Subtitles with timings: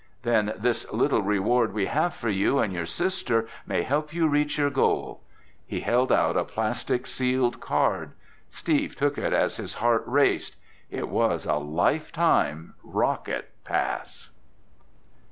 [0.23, 4.57] "Then this little reward we have for you and your sister may help you reach
[4.57, 5.21] your goal."
[5.67, 8.13] He held out a plastic sealed card.
[8.49, 10.55] Steve took it as his heart raced.
[10.89, 14.31] It was a lifetime rocket pass!